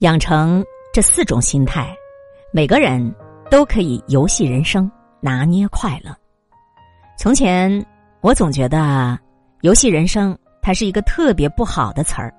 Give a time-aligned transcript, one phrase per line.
[0.00, 0.64] 养成
[0.94, 1.94] 这四种心态，
[2.54, 3.14] 每个人
[3.50, 6.16] 都可以游戏人生，拿捏快乐。
[7.18, 7.70] 从前，
[8.22, 9.18] 我总觉得
[9.60, 12.32] “游戏人生”它是一个特别不好的词儿，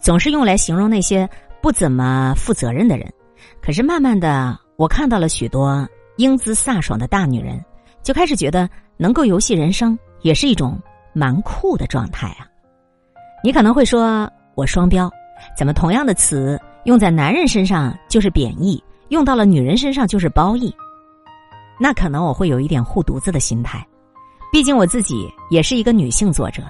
[0.00, 1.28] 总是用来形容那些
[1.60, 3.12] 不怎么负责任的人。
[3.60, 5.84] 可是慢慢的，我看到了许多
[6.18, 7.60] 英姿飒爽的大女人，
[8.00, 10.80] 就开始觉得能够游戏人生也是一种
[11.12, 12.46] 蛮酷的状态啊！
[13.42, 15.10] 你可能会说我双标，
[15.56, 16.56] 怎么同样的词？
[16.88, 20.74] 用在男人身上就是贬义，用到了女人身上就是褒义。
[21.78, 23.86] 那可能我会有一点护犊子的心态，
[24.50, 26.62] 毕竟我自己也是一个女性作者，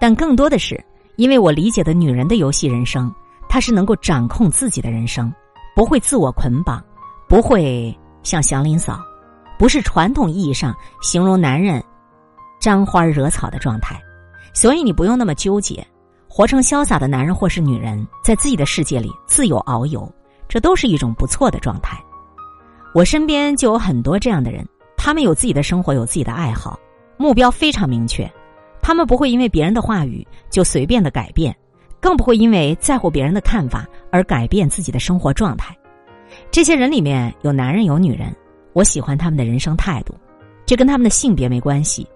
[0.00, 0.80] 但更多的是
[1.16, 3.12] 因为我理解的女人的游戏人生，
[3.48, 5.34] 她是能够掌控自己的人生，
[5.74, 6.80] 不会自我捆绑，
[7.28, 9.00] 不会像祥林嫂，
[9.58, 11.82] 不是传统意义上形容男人
[12.60, 14.00] 沾花惹草的状态，
[14.54, 15.84] 所以你不用那么纠结。
[16.36, 20.06] 活成潇洒的男人或是女人，在自己的世界里自由遨游，
[20.46, 21.98] 这都是一种不错的状态。
[22.92, 24.62] 我身边就有很多这样的人，
[24.98, 26.78] 他们有自己的生活，有自己的爱好，
[27.16, 28.30] 目标非常明确。
[28.82, 31.56] 他们不会因为别人的话语就随便的改变，
[32.00, 35.74] 更不会因为在乎别人的看法而改变自己的生活状态。
[36.50, 38.30] 这些人里面有男人有女人，
[38.74, 40.14] 我喜欢他们的人生态度，
[40.66, 42.06] 这跟他们的性别没关系。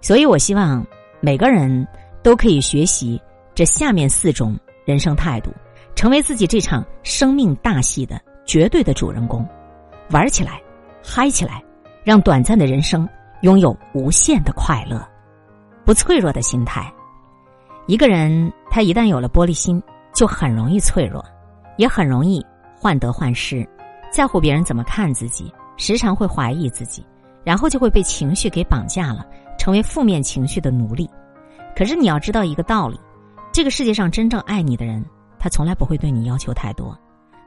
[0.00, 0.82] 所以我希望
[1.20, 1.86] 每个人
[2.22, 3.20] 都可以学习。
[3.56, 4.54] 这下面四种
[4.84, 5.50] 人生态度，
[5.94, 9.48] 成为自己这场生命大戏的绝对的主人公，
[10.10, 10.60] 玩起来，
[11.02, 11.64] 嗨起来，
[12.04, 13.08] 让短暂的人生
[13.40, 15.02] 拥有无限的快乐。
[15.86, 16.92] 不脆弱的心态，
[17.86, 21.24] 一个人他一旦有了玻璃心，就很容易脆弱，
[21.78, 22.44] 也很容易
[22.78, 23.66] 患得患失，
[24.12, 27.02] 在乎别人怎么看自己，时常会怀疑自己，
[27.42, 29.24] 然后就会被情绪给绑架了，
[29.58, 31.08] 成为负面情绪的奴隶。
[31.74, 33.00] 可是你要知道一个道理。
[33.56, 35.02] 这个世界上真正爱你的人，
[35.38, 36.94] 他从来不会对你要求太多；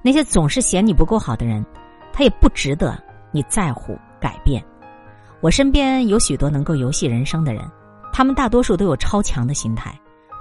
[0.01, 1.63] 那些总是嫌你不够好的人，
[2.11, 2.97] 他也不值得
[3.31, 4.59] 你在乎改变。
[5.39, 7.63] 我身边有许多能够游戏人生的人，
[8.11, 9.93] 他们大多数都有超强的心态，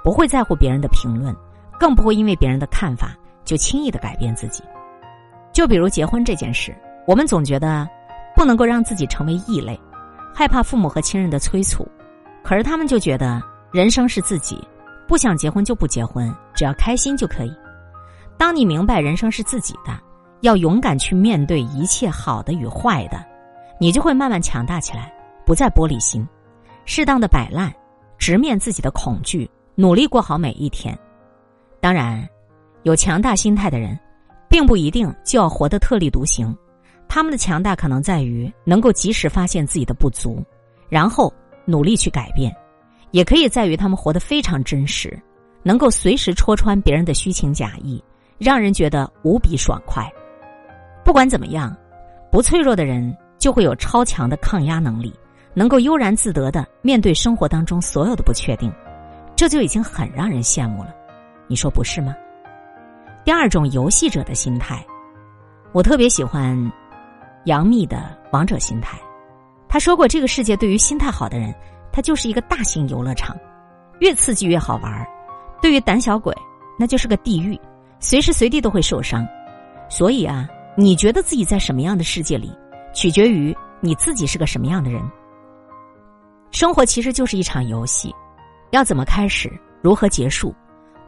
[0.03, 1.37] 不会在乎别人的评论，
[1.79, 3.15] 更不会因为别人的看法
[3.45, 4.65] 就轻易的改变自己。
[5.53, 6.75] 就比如结婚这件事，
[7.07, 7.87] 我们总觉得
[8.35, 9.79] 不能够让自己成为异类，
[10.35, 11.87] 害怕父母和亲人的催促，
[12.43, 14.67] 可是他们就觉得人生是自己。
[15.09, 17.53] 不想结婚就不结婚，只要开心就可以。
[18.37, 19.99] 当你明白人生是自己的，
[20.43, 23.25] 要勇敢去面对一切好的与坏的，
[23.81, 25.13] 你就会慢慢强大起来，
[25.47, 26.25] 不再玻璃心，
[26.85, 27.75] 适当的摆烂，
[28.19, 30.97] 直面自己的恐惧，努力过好每一天。
[31.81, 32.29] 当然，
[32.83, 33.99] 有强大心态的人，
[34.47, 36.55] 并不一定就要活得特立独行，
[37.09, 40.45] 他们的强大可能在于能够及时发现自己的不足，
[40.91, 41.33] 然后
[41.65, 42.55] 努力去改变。
[43.11, 45.19] 也可以在于他们活得非常真实，
[45.63, 48.03] 能够随时戳穿别人的虚情假意，
[48.39, 50.11] 让人觉得无比爽快。
[51.05, 51.75] 不管怎么样，
[52.31, 55.13] 不脆弱的人就会有超强的抗压能力，
[55.55, 58.73] 能够悠然自得的面对生活当中所有的不确定，
[59.35, 60.95] 这就已经很让人羡慕了。
[61.47, 62.15] 你说不是吗？
[63.25, 64.85] 第二种游戏者的心态，
[65.73, 66.73] 我特别喜欢
[67.45, 68.99] 杨幂的王者心态。
[69.67, 71.55] 他说过，这个世界对于心态好的人。
[71.93, 73.37] 它就是一个大型游乐场，
[74.01, 75.07] 越刺激越好玩儿
[75.61, 76.35] 对于胆小鬼，
[76.79, 77.59] 那就是个地狱，
[77.99, 79.27] 随时随地都会受伤。
[79.89, 82.53] 所以啊，你觉得自己在什么样的世界里，
[82.95, 85.03] 取决于你自己是个什么样的人。
[86.51, 88.15] 生活其实就是一场游戏，
[88.71, 89.51] 要怎么开始，
[89.83, 90.55] 如何结束，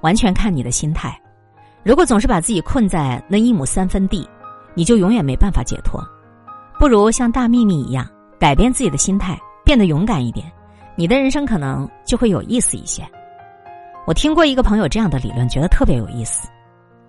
[0.01, 1.17] 完全看你的心态。
[1.83, 4.29] 如果总是把自己困在那一亩三分地，
[4.75, 6.03] 你就永远没办法解脱。
[6.79, 8.07] 不如像大秘密一样，
[8.39, 10.51] 改变自己的心态，变得勇敢一点。
[11.01, 13.03] 你的人生可能就会有意思一些。
[14.07, 16.47] 我听过一个朋友这样的理论，觉得特别有意思。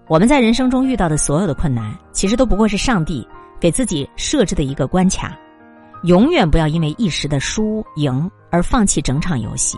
[0.07, 3.27] 我们在人生中遇到的所有的困难，其实都不过是上帝
[3.59, 5.37] 给自己设置的一个关卡。
[6.03, 9.77] 永远不要因为一时的输赢而放弃整场游戏，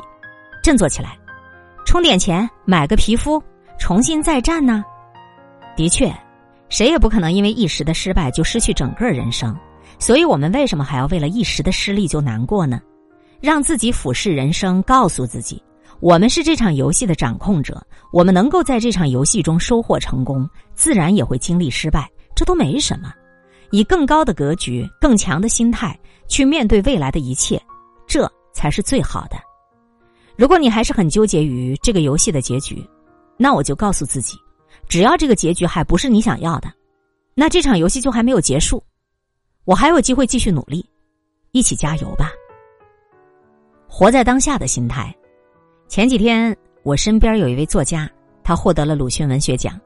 [0.62, 1.18] 振作起来，
[1.84, 3.41] 充点钱买个皮肤，
[3.80, 4.85] 重新再战呢。
[5.75, 6.13] 的确，
[6.69, 9.57] 谁也不可能因为一时的失败就失去整个人生。
[9.98, 12.80] 所以我们为什么还要为了一时的失利就难过呢？
[13.44, 15.62] 让自己俯视人生，告诉自己，
[16.00, 17.86] 我们是这场游戏的掌控者。
[18.13, 23.13] 我们能够在这场游戏中收获成功，自然也会经历失败，这都没什么。
[23.72, 26.00] 以更高的格局、更强的心态
[26.30, 27.62] 去面对未来的一切，
[28.07, 29.36] 这才是最好的。
[30.38, 32.81] 如果你还是很纠结于这个游戏的结局，
[33.36, 34.38] 那我就告诉自己，
[34.88, 36.72] 只要这个结局还不是你想要的，
[37.36, 38.81] 那这场游戏就还没有结束，
[39.66, 40.89] 我还有机会继续努力，
[41.51, 42.31] 一起加油吧。
[43.95, 45.16] 活在当下的心态。
[45.88, 48.10] 前几天，我身边有一位作家，
[48.44, 49.80] 他获得了鲁迅文学奖。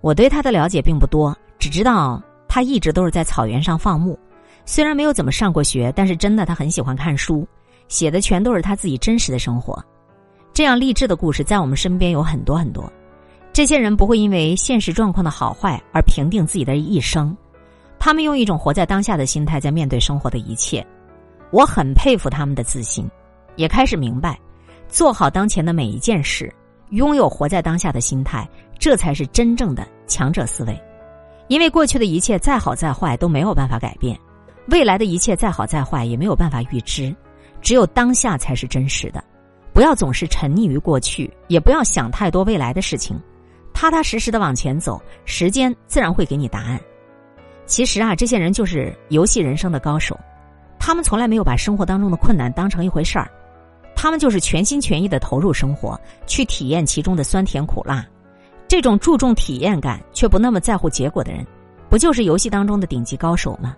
[0.00, 2.18] 我对他的了解并不多，只知道
[2.48, 4.18] 他一直都是在草原上放牧。
[4.64, 7.46] 虽然没有怎么上过学，但是真的他很喜欢看书，
[7.88, 9.84] 写的全都是他自己真实的生活。
[10.54, 12.90] 这样励志的故事在我们身边有很多很多。
[13.52, 17.36] 这些人不会因为现实状况的好坏而评定自己的一生，
[17.98, 20.82] 他们用一种活在当下的心态在面对生活的一切。
[21.50, 23.06] 我很佩服他们的自信，
[23.56, 24.38] 也开始明白，
[24.88, 26.52] 做好当前的每一件事，
[26.90, 28.48] 拥有活在当下的心态，
[28.78, 30.80] 这才是真正的强者思维。
[31.48, 34.18] 因为过去的一切再好再坏都没有办法改变，
[34.68, 37.14] 未来的一切再好再坏也没有办法预知，
[37.60, 39.22] 只有当下才是真实的。
[39.72, 43.20] 不要总是沉溺于过去，也不要想太多未来的事情，
[43.72, 46.80] 踏踏实实的往前走，时间自然会给你答案。
[47.66, 50.18] 其实啊，这些人就是游戏人生的高手，
[50.78, 53.30] 他们从来没有把生活当中的困难当成一回事儿，
[53.96, 58.06] 他们就是全心全意的投入生活，去体验其中的酸甜苦辣。
[58.68, 61.44] 这种注重体验感却不那么在乎结果的人，
[61.88, 63.74] 不就是游戏当中的顶级高手吗？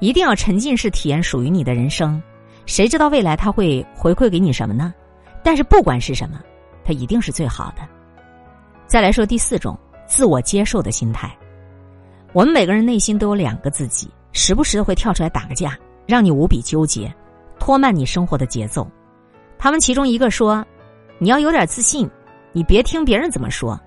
[0.00, 2.20] 一定要沉浸式体验属于你的人生，
[2.66, 4.92] 谁知道未来他会回馈给你什么呢？
[5.42, 6.40] 但是不管是什么，
[6.84, 7.82] 它一定是最好的。
[8.86, 11.34] 再来说第四种自我接受的心态，
[12.32, 17.14] 我们每个人内心都有两个自己，时不时的会跳出来打个架，让你无比纠结，
[17.58, 18.86] 拖慢你生活的节奏。
[19.64, 20.62] 他们其中一个说
[21.16, 22.06] ：“你要有点自信，
[22.52, 23.80] 你别听别人怎么说。”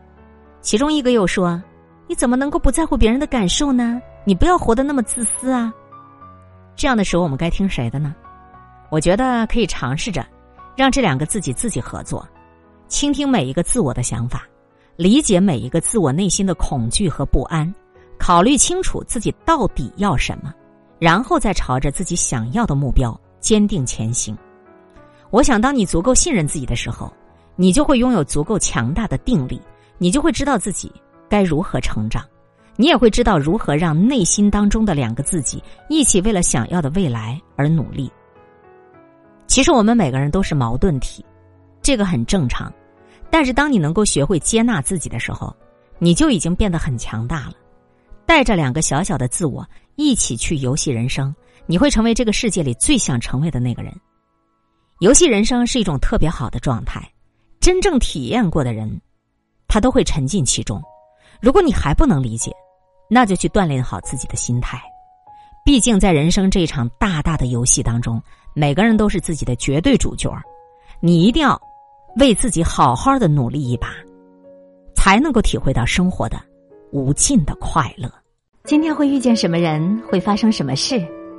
[0.59, 1.61] 其中一个又说
[2.09, 4.01] ：“你怎么能够不在乎别人的感受呢？
[4.25, 5.71] 你不要活得那么自私啊！”
[6.75, 8.15] 这样的时候，我们该听谁的呢？
[8.89, 10.25] 我觉得可以尝试着。
[10.75, 12.27] 让这两个自己自己合作，
[12.87, 14.47] 倾听每一个自我的想法，
[14.95, 17.71] 理解每一个自我内心的恐惧和不安，
[18.17, 20.51] 考虑清楚自己到底要什么，
[20.97, 24.35] 然后再朝着自己想要的目标坚定前行。
[25.29, 27.11] 我想，当你足够信任自己的时候，
[27.55, 29.61] 你就会拥有足够强大的定力，
[29.97, 30.91] 你就会知道自己
[31.29, 32.23] 该如何成长，
[32.75, 38.11] 你也会知道如何让内心当中的两个自己一起为了想要的未来而努力。
[39.47, 41.25] 其实我们每个人都是矛盾体，
[41.81, 42.71] 这个很正常。
[43.29, 45.53] 但是当你能够学会接纳自己的时候，
[45.99, 47.53] 你就已经变得很强大了。
[48.25, 49.65] 带着两个小小的自我
[49.95, 51.33] 一起去游戏人生，
[51.65, 53.93] 你会成为这个世界里最想成为的那个人。
[54.99, 57.01] 游戏人生是一种特别好的状态，
[57.59, 58.99] 真正体验过的人，
[59.67, 60.81] 他都会沉浸其中。
[61.41, 62.51] 如果你还不能理解，
[63.09, 64.81] 那就去锻炼好自己的心态。
[65.63, 68.21] 毕竟在人生这一场大大的游戏当中。
[68.55, 70.35] 每个人都是自己的绝对主角，
[70.99, 71.61] 你一定要
[72.15, 73.89] 为自己好好的努力一把，
[74.95, 76.41] 才能够体会到生活的
[76.91, 78.11] 无尽的快乐。
[78.63, 81.07] 今天会遇见什么人，会发生什么事，